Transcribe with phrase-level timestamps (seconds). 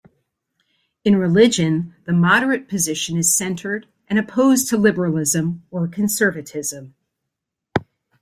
[1.05, 6.95] In religion, the moderate position is centered and opposed to liberalism or conservatism.